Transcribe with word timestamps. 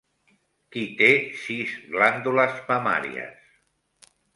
Qui 0.75 0.83
té 1.01 1.11
sis 1.43 1.75
glàndules 1.95 2.59
mamàries? 2.75 3.57